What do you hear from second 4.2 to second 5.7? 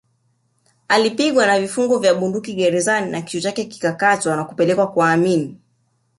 na kupelekwa kwa Amin